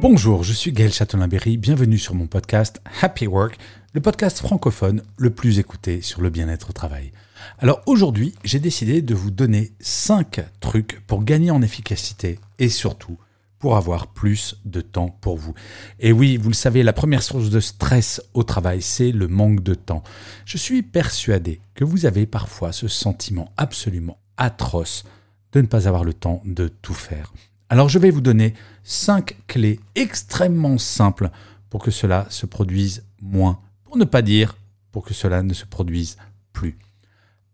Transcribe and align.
Bonjour, 0.00 0.44
je 0.44 0.52
suis 0.52 0.70
Gaël 0.70 0.92
Châtelain-Berry, 0.92 1.56
bienvenue 1.56 1.98
sur 1.98 2.14
mon 2.14 2.28
podcast 2.28 2.80
Happy 3.02 3.26
Work, 3.26 3.58
le 3.94 4.00
podcast 4.00 4.38
francophone 4.38 5.02
le 5.16 5.30
plus 5.30 5.58
écouté 5.58 6.02
sur 6.02 6.20
le 6.20 6.30
bien-être 6.30 6.70
au 6.70 6.72
travail. 6.72 7.12
Alors 7.58 7.80
aujourd'hui, 7.84 8.36
j'ai 8.44 8.60
décidé 8.60 9.02
de 9.02 9.16
vous 9.16 9.32
donner 9.32 9.72
5 9.80 10.40
trucs 10.60 11.04
pour 11.08 11.24
gagner 11.24 11.50
en 11.50 11.62
efficacité 11.62 12.38
et 12.60 12.68
surtout 12.68 13.18
pour 13.58 13.76
avoir 13.76 14.06
plus 14.06 14.60
de 14.64 14.80
temps 14.80 15.08
pour 15.20 15.36
vous. 15.36 15.54
Et 15.98 16.12
oui, 16.12 16.36
vous 16.36 16.50
le 16.50 16.54
savez, 16.54 16.84
la 16.84 16.92
première 16.92 17.24
source 17.24 17.50
de 17.50 17.58
stress 17.58 18.22
au 18.34 18.44
travail, 18.44 18.82
c'est 18.82 19.10
le 19.10 19.26
manque 19.26 19.64
de 19.64 19.74
temps. 19.74 20.04
Je 20.44 20.58
suis 20.58 20.84
persuadé 20.84 21.60
que 21.74 21.82
vous 21.82 22.06
avez 22.06 22.24
parfois 22.24 22.70
ce 22.70 22.86
sentiment 22.86 23.50
absolument 23.56 24.18
atroce 24.36 25.02
de 25.50 25.60
ne 25.60 25.66
pas 25.66 25.88
avoir 25.88 26.04
le 26.04 26.14
temps 26.14 26.40
de 26.44 26.68
tout 26.68 26.94
faire. 26.94 27.32
Alors 27.68 27.88
je 27.88 27.98
vais 27.98 28.10
vous 28.10 28.20
donner 28.22 28.54
5 28.84 29.36
clés 29.46 29.80
extrêmement 29.94 30.78
simples 30.78 31.30
pour 31.68 31.82
que 31.82 31.90
cela 31.90 32.26
se 32.30 32.46
produise 32.46 33.04
moins, 33.20 33.60
pour 33.84 33.96
ne 33.96 34.04
pas 34.04 34.22
dire 34.22 34.56
pour 34.90 35.04
que 35.04 35.14
cela 35.14 35.42
ne 35.42 35.52
se 35.52 35.66
produise 35.66 36.16
plus. 36.52 36.78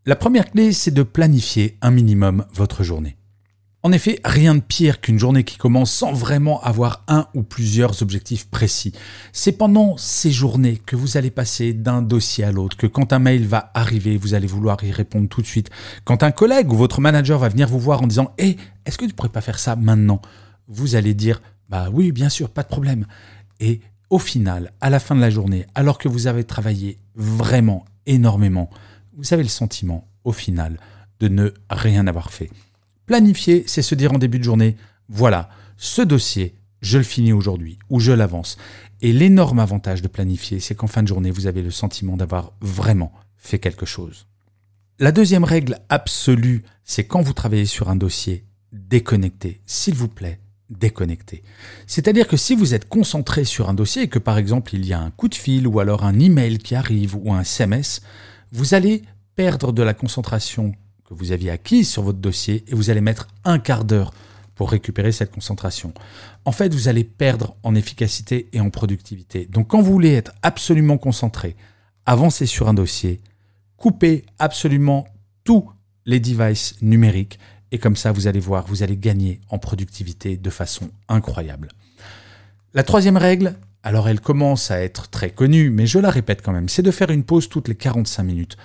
La 0.06 0.16
première 0.16 0.50
clé, 0.50 0.72
c'est 0.72 0.92
de 0.92 1.02
planifier 1.02 1.76
un 1.82 1.90
minimum 1.90 2.44
votre 2.52 2.84
journée. 2.84 3.16
En 3.86 3.92
effet, 3.92 4.18
rien 4.24 4.54
de 4.54 4.62
pire 4.62 5.02
qu'une 5.02 5.18
journée 5.18 5.44
qui 5.44 5.58
commence 5.58 5.92
sans 5.92 6.10
vraiment 6.10 6.58
avoir 6.62 7.04
un 7.06 7.26
ou 7.34 7.42
plusieurs 7.42 8.00
objectifs 8.00 8.48
précis. 8.48 8.94
C'est 9.34 9.52
pendant 9.52 9.98
ces 9.98 10.30
journées 10.30 10.78
que 10.78 10.96
vous 10.96 11.18
allez 11.18 11.30
passer 11.30 11.74
d'un 11.74 12.00
dossier 12.00 12.44
à 12.44 12.50
l'autre, 12.50 12.78
que 12.78 12.86
quand 12.86 13.12
un 13.12 13.18
mail 13.18 13.46
va 13.46 13.70
arriver, 13.74 14.16
vous 14.16 14.32
allez 14.32 14.46
vouloir 14.46 14.82
y 14.84 14.90
répondre 14.90 15.28
tout 15.28 15.42
de 15.42 15.46
suite. 15.46 15.68
Quand 16.04 16.22
un 16.22 16.30
collègue 16.30 16.72
ou 16.72 16.76
votre 16.76 17.02
manager 17.02 17.38
va 17.38 17.50
venir 17.50 17.68
vous 17.68 17.78
voir 17.78 18.00
en 18.00 18.06
disant 18.06 18.32
Hé, 18.38 18.56
est-ce 18.86 18.96
que 18.96 19.04
tu 19.04 19.12
pourrais 19.12 19.28
pas 19.28 19.42
faire 19.42 19.58
ça 19.58 19.76
maintenant? 19.76 20.22
Vous 20.66 20.94
allez 20.94 21.12
dire 21.12 21.42
Bah 21.68 21.88
oui, 21.92 22.10
bien 22.10 22.30
sûr, 22.30 22.48
pas 22.48 22.62
de 22.62 22.68
problème. 22.68 23.04
Et 23.60 23.82
au 24.08 24.18
final, 24.18 24.72
à 24.80 24.88
la 24.88 24.98
fin 24.98 25.14
de 25.14 25.20
la 25.20 25.28
journée, 25.28 25.66
alors 25.74 25.98
que 25.98 26.08
vous 26.08 26.26
avez 26.26 26.44
travaillé 26.44 26.96
vraiment 27.16 27.84
énormément, 28.06 28.70
vous 29.14 29.34
avez 29.34 29.42
le 29.42 29.50
sentiment, 29.50 30.08
au 30.24 30.32
final, 30.32 30.80
de 31.20 31.28
ne 31.28 31.52
rien 31.68 32.06
avoir 32.06 32.32
fait. 32.32 32.48
Planifier, 33.06 33.64
c'est 33.66 33.82
se 33.82 33.94
dire 33.94 34.12
en 34.12 34.18
début 34.18 34.38
de 34.38 34.44
journée, 34.44 34.76
voilà, 35.08 35.50
ce 35.76 36.02
dossier, 36.02 36.54
je 36.80 36.98
le 36.98 37.04
finis 37.04 37.32
aujourd'hui 37.32 37.78
ou 37.90 38.00
je 38.00 38.12
l'avance. 38.12 38.56
Et 39.02 39.12
l'énorme 39.12 39.58
avantage 39.58 40.02
de 40.02 40.08
planifier, 40.08 40.60
c'est 40.60 40.74
qu'en 40.74 40.86
fin 40.86 41.02
de 41.02 41.08
journée, 41.08 41.30
vous 41.30 41.46
avez 41.46 41.62
le 41.62 41.70
sentiment 41.70 42.16
d'avoir 42.16 42.52
vraiment 42.60 43.12
fait 43.36 43.58
quelque 43.58 43.86
chose. 43.86 44.26
La 44.98 45.12
deuxième 45.12 45.44
règle 45.44 45.78
absolue, 45.88 46.62
c'est 46.84 47.04
quand 47.04 47.20
vous 47.20 47.32
travaillez 47.32 47.66
sur 47.66 47.90
un 47.90 47.96
dossier, 47.96 48.44
déconnectez, 48.72 49.60
s'il 49.66 49.94
vous 49.94 50.08
plaît, 50.08 50.40
déconnectez. 50.70 51.42
C'est-à-dire 51.86 52.28
que 52.28 52.36
si 52.36 52.54
vous 52.54 52.74
êtes 52.74 52.88
concentré 52.88 53.44
sur 53.44 53.68
un 53.68 53.74
dossier 53.74 54.02
et 54.02 54.08
que 54.08 54.18
par 54.18 54.38
exemple 54.38 54.74
il 54.74 54.86
y 54.86 54.92
a 54.92 55.00
un 55.00 55.10
coup 55.10 55.28
de 55.28 55.34
fil 55.34 55.66
ou 55.66 55.80
alors 55.80 56.04
un 56.04 56.18
email 56.18 56.58
qui 56.58 56.74
arrive 56.74 57.16
ou 57.16 57.32
un 57.32 57.40
SMS, 57.40 58.02
vous 58.52 58.74
allez 58.74 59.02
perdre 59.34 59.72
de 59.72 59.82
la 59.82 59.94
concentration 59.94 60.74
vous 61.16 61.32
aviez 61.32 61.50
acquise 61.50 61.88
sur 61.88 62.02
votre 62.02 62.18
dossier 62.18 62.64
et 62.68 62.74
vous 62.74 62.90
allez 62.90 63.00
mettre 63.00 63.28
un 63.44 63.58
quart 63.58 63.84
d'heure 63.84 64.12
pour 64.54 64.70
récupérer 64.70 65.12
cette 65.12 65.32
concentration. 65.32 65.92
En 66.44 66.52
fait, 66.52 66.72
vous 66.72 66.88
allez 66.88 67.04
perdre 67.04 67.56
en 67.62 67.74
efficacité 67.74 68.48
et 68.52 68.60
en 68.60 68.70
productivité. 68.70 69.46
Donc 69.46 69.68
quand 69.68 69.80
vous 69.80 69.92
voulez 69.92 70.12
être 70.12 70.32
absolument 70.42 70.98
concentré, 70.98 71.56
avancez 72.06 72.46
sur 72.46 72.68
un 72.68 72.74
dossier, 72.74 73.20
coupez 73.76 74.24
absolument 74.38 75.06
tous 75.42 75.70
les 76.06 76.20
devices 76.20 76.76
numériques 76.82 77.38
et 77.74 77.78
comme 77.78 77.96
ça, 77.96 78.12
vous 78.12 78.28
allez 78.28 78.38
voir, 78.38 78.66
vous 78.68 78.84
allez 78.84 78.96
gagner 78.96 79.40
en 79.48 79.58
productivité 79.58 80.36
de 80.36 80.50
façon 80.50 80.90
incroyable. 81.08 81.70
La 82.72 82.84
troisième 82.84 83.16
règle, 83.16 83.56
alors 83.82 84.08
elle 84.08 84.20
commence 84.20 84.70
à 84.70 84.80
être 84.80 85.08
très 85.08 85.30
connue, 85.30 85.70
mais 85.70 85.86
je 85.88 85.98
la 85.98 86.10
répète 86.10 86.40
quand 86.40 86.52
même, 86.52 86.68
c'est 86.68 86.82
de 86.82 86.92
faire 86.92 87.10
une 87.10 87.24
pause 87.24 87.48
toutes 87.48 87.66
les 87.66 87.74
45 87.74 88.22
minutes. 88.22 88.56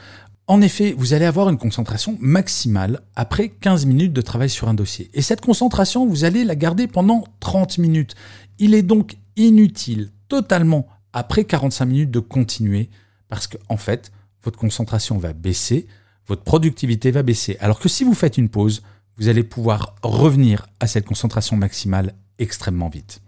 En 0.49 0.61
effet, 0.61 0.95
vous 0.97 1.13
allez 1.13 1.25
avoir 1.25 1.47
une 1.49 1.59
concentration 1.59 2.17
maximale 2.19 3.01
après 3.15 3.49
15 3.49 3.85
minutes 3.85 4.13
de 4.13 4.21
travail 4.21 4.49
sur 4.49 4.67
un 4.67 4.73
dossier. 4.73 5.11
Et 5.13 5.21
cette 5.21 5.41
concentration, 5.41 6.07
vous 6.07 6.23
allez 6.23 6.43
la 6.43 6.55
garder 6.55 6.87
pendant 6.87 7.23
30 7.39 7.77
minutes. 7.77 8.15
Il 8.57 8.73
est 8.73 8.81
donc 8.81 9.17
inutile, 9.35 10.09
totalement, 10.27 10.87
après 11.13 11.43
45 11.43 11.85
minutes 11.85 12.09
de 12.09 12.19
continuer, 12.19 12.89
parce 13.27 13.45
qu'en 13.45 13.59
en 13.75 13.77
fait, 13.77 14.11
votre 14.43 14.57
concentration 14.57 15.19
va 15.19 15.33
baisser, 15.33 15.85
votre 16.25 16.41
productivité 16.41 17.11
va 17.11 17.21
baisser. 17.21 17.55
Alors 17.59 17.79
que 17.79 17.87
si 17.87 18.03
vous 18.03 18.15
faites 18.15 18.39
une 18.39 18.49
pause, 18.49 18.81
vous 19.17 19.27
allez 19.27 19.43
pouvoir 19.43 19.93
revenir 20.01 20.65
à 20.79 20.87
cette 20.87 21.05
concentration 21.05 21.57
maximale 21.57 22.15
extrêmement 22.39 22.89
vite. 22.89 23.21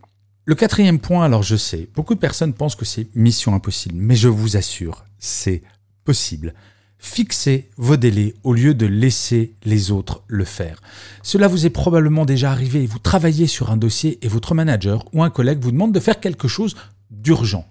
Le 0.45 0.55
quatrième 0.55 0.97
point, 0.97 1.23
alors 1.23 1.43
je 1.43 1.55
sais, 1.55 1.87
beaucoup 1.93 2.15
de 2.15 2.19
personnes 2.19 2.53
pensent 2.53 2.75
que 2.75 2.83
c'est 2.83 3.15
mission 3.15 3.53
impossible, 3.53 3.93
mais 3.95 4.15
je 4.15 4.27
vous 4.27 4.57
assure, 4.57 5.05
c'est 5.19 5.61
possible. 6.03 6.55
Fixez 7.03 7.67
vos 7.77 7.97
délais 7.97 8.35
au 8.43 8.53
lieu 8.53 8.75
de 8.75 8.85
laisser 8.85 9.55
les 9.65 9.89
autres 9.89 10.21
le 10.27 10.45
faire. 10.45 10.79
Cela 11.23 11.47
vous 11.47 11.65
est 11.65 11.71
probablement 11.71 12.25
déjà 12.25 12.51
arrivé. 12.51 12.85
Vous 12.85 12.99
travaillez 12.99 13.47
sur 13.47 13.71
un 13.71 13.75
dossier 13.75 14.19
et 14.21 14.27
votre 14.27 14.53
manager 14.53 15.03
ou 15.11 15.23
un 15.23 15.31
collègue 15.31 15.59
vous 15.61 15.71
demande 15.71 15.93
de 15.93 15.99
faire 15.99 16.19
quelque 16.19 16.47
chose 16.47 16.75
d'urgent. 17.09 17.65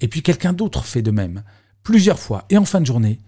Et 0.00 0.06
puis 0.06 0.22
quelqu'un 0.22 0.52
d'autre 0.52 0.84
fait 0.84 1.02
de 1.02 1.10
même. 1.10 1.42
Plusieurs 1.82 2.20
fois. 2.20 2.44
Et 2.48 2.56
en 2.56 2.64
fin 2.64 2.80
de 2.80 2.86
journée, 2.86 3.18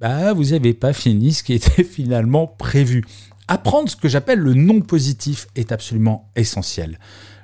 bah, 0.00 0.34
vous 0.34 0.50
n'avez 0.50 0.74
pas 0.74 0.92
fini 0.92 1.32
ce 1.32 1.42
qui 1.42 1.54
était 1.54 1.82
finalement 1.84 2.46
prévu. 2.46 3.02
Apprendre 3.48 3.88
ce 3.88 3.96
que 3.96 4.10
j'appelle 4.10 4.40
le 4.40 4.52
non 4.52 4.82
positif 4.82 5.46
est 5.56 5.72
absolument 5.72 6.30
essentiel. 6.36 6.98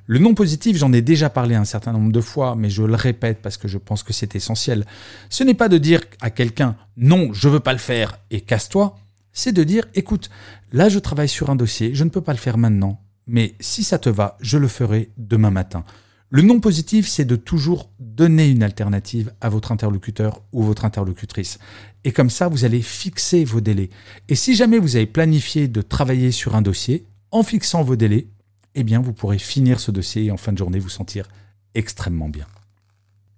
Le 0.07 0.19
non 0.19 0.35
positif, 0.35 0.77
j'en 0.77 0.93
ai 0.93 1.01
déjà 1.01 1.31
parlé 1.31 1.55
un 1.55 1.65
certain 1.65 1.93
nombre 1.93 2.13
de 2.13 2.21
fois, 2.21 2.57
mais 2.57 2.71
je 2.71 2.83
le 2.83 2.95
répète 2.95 3.41
parce 3.41 3.57
que 3.57 3.69
je 3.69 3.79
pense 3.79 4.03
que 4.03 4.13
c'est 4.13 4.35
essentiel. 4.35 4.85
Ce 5.31 5.45
n'est 5.45 5.55
pas 5.55 5.69
de 5.69 5.79
dire 5.79 6.01
à 6.21 6.31
quelqu'un 6.31 6.77
non, 6.97 7.33
je 7.33 7.49
veux 7.49 7.61
pas 7.61 7.73
le 7.73 7.79
faire 7.79 8.19
et 8.31 8.41
casse-toi. 8.41 8.97
C'est 9.33 9.53
de 9.53 9.63
dire 9.63 9.85
écoute, 9.95 10.29
là 10.73 10.89
je 10.89 10.99
travaille 10.99 11.29
sur 11.29 11.51
un 11.51 11.57
dossier, 11.57 11.95
je 11.95 12.05
ne 12.05 12.11
peux 12.11 12.21
pas 12.21 12.33
le 12.33 12.39
faire 12.39 12.59
maintenant, 12.59 13.01
mais 13.27 13.55
si 13.61 13.85
ça 13.85 13.99
te 13.99 14.11
va, 14.11 14.37
je 14.41 14.59
le 14.59 14.69
ferai 14.69 15.11
demain 15.17 15.51
matin. 15.51 15.85
Le 16.35 16.41
non 16.41 16.61
positif, 16.61 17.07
c'est 17.09 17.27
de 17.27 17.37
toujours 17.37 17.91
donner 18.01 18.49
une 18.49 18.63
alternative 18.63 19.33
à 19.43 19.51
votre 19.51 19.71
interlocuteur 19.71 20.41
ou 20.53 20.63
votre 20.63 20.87
interlocutrice. 20.87 21.59
Et 22.05 22.13
comme 22.13 22.31
ça, 22.31 22.49
vous 22.49 22.65
allez 22.65 22.81
fixer 22.81 23.45
vos 23.45 23.61
délais. 23.61 23.91
Et 24.31 24.35
si 24.35 24.55
jamais 24.55 24.79
vous 24.79 24.97
avez 24.97 25.05
planifié 25.05 25.69
de 25.69 25.83
travailler 25.83 26.31
sur 26.31 26.57
un 26.57 26.63
dossier, 26.63 27.05
en 27.33 27.43
fixant 27.43 27.83
vos 27.83 27.97
délais, 27.97 28.29
eh 28.75 28.83
bien 28.83 29.01
vous 29.01 29.13
pourrez 29.13 29.39
finir 29.39 29.81
ce 29.81 29.91
dossier 29.91 30.25
et 30.25 30.31
en 30.31 30.37
fin 30.37 30.53
de 30.53 30.59
journée 30.59 30.79
vous 30.79 30.89
sentir 30.89 31.29
extrêmement 31.75 32.29
bien. 32.29 32.47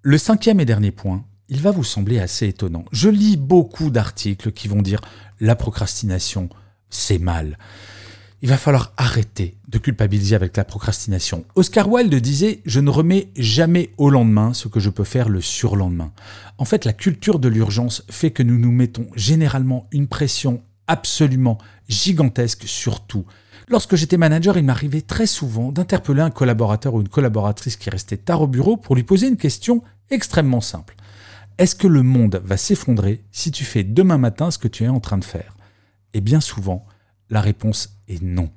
Le 0.03 0.19
cinquième 0.19 0.61
et 0.61 0.65
dernier 0.65 0.91
point, 0.91 1.25
il 1.49 1.61
va 1.61 1.71
vous 1.71 1.85
sembler 1.85 2.19
assez 2.19 2.49
étonnant. 2.49 2.85
Je 2.93 3.09
lis 3.09 3.37
beaucoup 3.37 3.91
d'articles 3.91 4.53
qui 4.53 4.69
vont 4.69 4.83
dire 4.83 5.01
la 5.41 5.57
procrastination, 5.57 6.49
c'est 6.91 7.19
mal. 7.19 7.59
Il 8.43 8.51
va 8.51 8.59
falloir 8.59 8.93
arrêter 8.99 9.57
de 9.69 9.79
culpabiliser 9.79 10.35
avec 10.35 10.57
la 10.57 10.65
procrastination. 10.65 11.47
Oscar 11.55 11.91
Wilde 11.91 12.15
disait 12.15 12.61
Je 12.67 12.81
ne 12.81 12.91
remets 12.91 13.29
jamais 13.37 13.91
au 13.97 14.11
lendemain 14.11 14.53
ce 14.53 14.69
que 14.69 14.81
je 14.81 14.91
peux 14.91 15.05
faire 15.05 15.31
le 15.31 15.41
surlendemain. 15.41 16.13
En 16.59 16.67
fait, 16.67 16.85
la 16.85 16.93
culture 16.93 17.39
de 17.39 17.49
l'urgence 17.49 18.05
fait 18.11 18.33
que 18.33 18.43
nous 18.43 18.59
nous 18.59 18.71
mettons 18.71 19.07
généralement 19.15 19.89
une 19.93 20.09
pression 20.09 20.63
absolument 20.87 21.57
gigantesque 21.89 22.65
sur 22.67 23.07
tout. 23.07 23.25
Lorsque 23.69 23.97
j'étais 23.97 24.19
manager, 24.19 24.59
il 24.59 24.65
m'arrivait 24.65 25.01
très 25.01 25.27
souvent 25.27 25.73
d'interpeller 25.73 26.21
un 26.21 26.31
collaborateur 26.31 26.95
ou 26.95 27.01
une 27.01 27.09
collaboratrice 27.09 27.77
qui 27.77 27.91
restait 27.91 28.19
tard 28.19 28.43
au 28.43 28.47
bureau 28.47 28.77
pour 28.77 28.95
lui 28.95 29.05
poser 29.05 29.29
une 29.29 29.37
question 29.37 29.83
extrêmement 30.11 30.61
simple. 30.61 30.97
Est-ce 31.57 31.75
que 31.75 31.87
le 31.87 32.03
monde 32.03 32.43
va 32.45 32.57
s'effondrer 32.57 33.23
si 33.31 33.51
tu 33.51 33.65
fais 33.65 33.85
demain 33.85 34.19
matin 34.19 34.51
ce 34.51 34.59
que 34.59 34.69
tu 34.69 34.85
es 34.85 34.89
en 34.89 35.01
train 35.01 35.19
de 35.19 35.25
faire? 35.25 35.57
Et 36.13 36.21
bien 36.21 36.41
souvent, 36.41 36.85
la 37.31 37.41
réponse 37.41 37.97
est 38.09 38.23
non. 38.23 38.51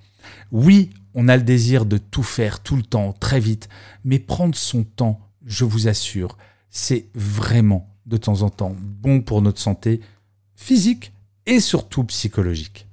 Oui, 0.52 0.90
on 1.14 1.30
a 1.30 1.38
le 1.38 1.44
désir 1.44 1.86
de 1.86 1.98
tout 1.98 2.24
faire 2.24 2.60
tout 2.60 2.76
le 2.76 2.84
temps, 2.84 3.14
très 3.14 3.40
vite, 3.40 3.70
mais 4.04 4.20
prendre 4.20 4.56
son 4.56 4.84
temps, 4.84 5.20
je 5.46 5.64
vous 5.64 5.88
assure, 5.88 6.38
c'est 6.70 7.08
vraiment 7.16 7.90
de 8.06 8.18
temps 8.18 8.42
en 8.42 8.50
temps 8.50 8.76
bon 8.78 9.22
pour 9.22 9.42
notre 9.42 9.60
santé 9.60 10.02
physique 10.56 11.14
et 11.46 11.60
surtout 11.60 12.04
psychologique. 12.04 12.87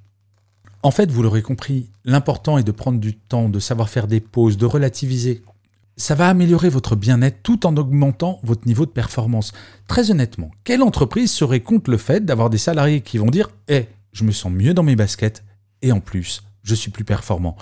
En 0.84 0.90
fait, 0.90 1.10
vous 1.10 1.22
l'aurez 1.22 1.40
compris, 1.40 1.88
l'important 2.04 2.58
est 2.58 2.62
de 2.62 2.70
prendre 2.70 3.00
du 3.00 3.16
temps, 3.16 3.48
de 3.48 3.58
savoir 3.58 3.88
faire 3.88 4.06
des 4.06 4.20
pauses, 4.20 4.58
de 4.58 4.66
relativiser. 4.66 5.42
Ça 5.96 6.14
va 6.14 6.28
améliorer 6.28 6.69
votre 6.69 6.94
bien-être 6.94 7.38
tout 7.42 7.64
en 7.64 7.75
augmentant 7.78 8.38
votre 8.42 8.69
niveau 8.69 8.84
de 8.84 8.90
performance. 8.90 9.52
Très 9.88 10.10
honnêtement, 10.10 10.50
quelle 10.62 10.82
entreprise 10.82 11.32
serait 11.32 11.60
contre 11.60 11.90
le 11.90 11.96
fait 11.96 12.26
d'avoir 12.26 12.50
des 12.50 12.58
salariés 12.58 13.00
qui 13.00 13.16
vont 13.16 13.31
dire 13.31 13.48
Eh, 13.66 13.86
je 14.12 14.25
me 14.25 14.31
sens 14.31 14.52
mieux 14.52 14.75
dans 14.75 14.82
mes 14.82 14.94
baskets 14.94 15.42
et 15.81 15.90
en 15.90 16.00
plus, 16.00 16.42
je 16.62 16.75
suis 16.75 16.90
plus 16.90 17.04
performant 17.04 17.56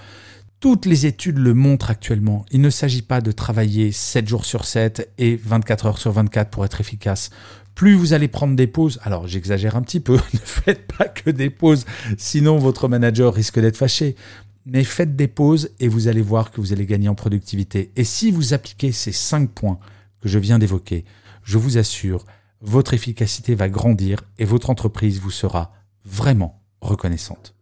toutes 0.63 0.87
les 0.87 1.07
études 1.07 1.39
le 1.39 1.55
montrent 1.55 1.91
actuellement. 1.91 2.47
Il 2.53 2.61
ne 2.61 2.71
s'agit 2.71 3.03
pas 3.03 3.21
de 3.21 3.33
travailler 3.33 3.91
7 3.91 4.29
jours 4.29 4.45
sur 4.45 4.65
7 4.65 5.11
et 5.19 5.35
24 5.35 5.87
heures 5.87 5.99
sur 5.99 6.13
24 6.13 6.51
pour 6.51 6.65
être 6.65 6.81
efficace. 6.81 7.31
Plus 7.75 7.95
vous 7.95 8.13
allez 8.13 8.29
prendre 8.29 8.55
des 8.55 8.67
pauses, 8.67 9.01
alors 9.03 9.27
j'exagère 9.27 9.77
un 9.77 9.83
petit 9.83 10.01
peu, 10.01 10.15
ne 10.33 10.39
faites 10.39 10.87
pas 10.87 11.09
que 11.09 11.31
des 11.31 11.51
pauses, 11.51 11.85
sinon 12.19 12.59
votre 12.59 12.89
manager 12.89 13.33
risque 13.33 13.61
d'être 13.61 13.77
fâché. 13.77 14.17
Mais 14.65 14.85
faites 14.85 15.17
des 15.17 15.27
pauses 15.27 15.71
et 15.81 15.89
vous 15.89 16.07
allez 16.07 16.23
voir 16.23 16.53
que 16.53 16.61
vous 16.61 16.73
allez 16.73 16.87
gagner 16.87 17.09
en 17.09 17.17
productivité. 17.17 17.91
Et 17.97 18.05
si 18.05 18.31
vous 18.31 18.55
appliquez 18.55 18.93
ces 18.93 19.11
5 19.11 19.51
points 19.51 19.81
que 20.21 20.29
je 20.29 20.39
viens 20.39 20.61
d'évoquer, 20.61 21.05
je 21.43 21.59
vous 21.59 21.79
assure, 21.79 22.25
votre 22.61 22.95
efficacité 22.95 23.57
va 23.57 23.69
grandir 23.69 24.23
et 24.39 24.45
votre 24.45 24.71
entreprise 24.71 25.19
vous 25.19 25.33
sera 25.33 25.73
vraiment 26.05 26.63
reconnaissante. 26.81 27.55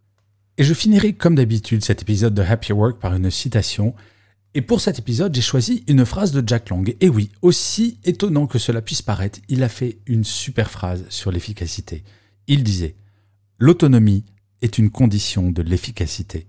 Et 0.59 0.65
je 0.65 0.75
finirai 0.75 1.15
comme 1.15 1.37
d'habitude 1.37 1.83
cet 1.83 2.03
épisode 2.03 2.35
de 2.35 2.43
Happy 2.43 2.75
Work 2.75 2.99
par 3.01 3.15
une 3.15 3.31
citation. 3.31 3.95
Et 4.55 4.62
pour 4.62 4.81
cet 4.81 4.99
épisode, 4.99 5.32
j'ai 5.32 5.43
choisi 5.43 5.85
une 5.87 6.05
phrase 6.05 6.32
de 6.32 6.43
Jack 6.44 6.70
Lang. 6.70 6.97
Et 7.00 7.08
oui, 7.08 7.31
aussi 7.41 8.00
étonnant 8.02 8.49
que 8.49 8.58
cela 8.58 8.82
puisse 8.82 9.00
paraître, 9.00 9.38
il 9.49 9.62
a 9.62 9.69
fait 9.69 9.99
une 10.06 10.25
super 10.25 10.70
phrase 10.70 11.05
sur 11.08 11.31
l'efficacité. 11.31 12.02
Il 12.49 12.64
disait 12.64 12.97
L'autonomie 13.58 14.25
est 14.61 14.79
une 14.79 14.91
condition 14.91 15.52
de 15.52 15.62
l'efficacité. 15.62 16.49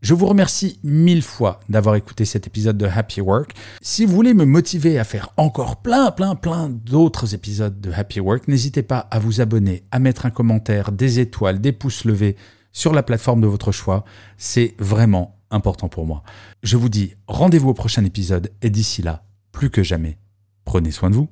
Je 0.00 0.14
vous 0.14 0.26
remercie 0.26 0.78
mille 0.84 1.22
fois 1.22 1.58
d'avoir 1.68 1.96
écouté 1.96 2.24
cet 2.24 2.46
épisode 2.46 2.78
de 2.78 2.86
Happy 2.86 3.20
Work. 3.20 3.52
Si 3.82 4.06
vous 4.06 4.14
voulez 4.14 4.32
me 4.32 4.44
motiver 4.44 4.98
à 4.98 5.04
faire 5.04 5.30
encore 5.36 5.82
plein, 5.82 6.12
plein, 6.12 6.36
plein 6.36 6.70
d'autres 6.70 7.34
épisodes 7.34 7.80
de 7.80 7.90
Happy 7.90 8.20
Work, 8.20 8.46
n'hésitez 8.46 8.82
pas 8.82 9.00
à 9.10 9.18
vous 9.18 9.40
abonner, 9.40 9.82
à 9.90 9.98
mettre 9.98 10.24
un 10.24 10.30
commentaire, 10.30 10.92
des 10.92 11.18
étoiles, 11.18 11.60
des 11.60 11.72
pouces 11.72 12.04
levés 12.04 12.36
sur 12.72 12.94
la 12.94 13.02
plateforme 13.02 13.40
de 13.40 13.46
votre 13.46 13.72
choix. 13.72 14.04
C'est 14.38 14.74
vraiment 14.78 15.39
important 15.50 15.88
pour 15.88 16.06
moi. 16.06 16.22
Je 16.62 16.76
vous 16.76 16.88
dis 16.88 17.14
rendez-vous 17.26 17.70
au 17.70 17.74
prochain 17.74 18.04
épisode 18.04 18.50
et 18.62 18.70
d'ici 18.70 19.02
là, 19.02 19.24
plus 19.52 19.70
que 19.70 19.82
jamais, 19.82 20.18
prenez 20.64 20.90
soin 20.90 21.10
de 21.10 21.14
vous. 21.14 21.28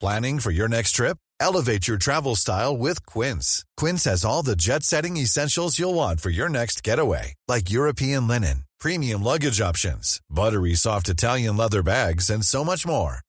Planning 0.00 0.38
for 0.38 0.50
your 0.50 0.68
next 0.68 0.92
trip? 0.92 1.16
Elevate 1.40 1.88
your 1.88 1.96
travel 1.96 2.36
style 2.36 2.76
with 2.76 3.06
Quince. 3.06 3.64
Quince 3.78 4.04
has 4.04 4.24
all 4.24 4.42
the 4.42 4.54
jet-setting 4.54 5.16
essentials 5.16 5.78
you'll 5.78 5.94
want 5.94 6.20
for 6.20 6.30
your 6.30 6.50
next 6.50 6.82
getaway, 6.84 7.32
like 7.48 7.70
European 7.70 8.28
linen, 8.28 8.64
premium 8.78 9.22
luggage 9.22 9.62
options, 9.62 10.20
buttery 10.28 10.74
soft 10.74 11.08
Italian 11.08 11.56
leather 11.56 11.82
bags 11.82 12.28
and 12.28 12.44
so 12.44 12.64
much 12.64 12.86
more 12.86 13.23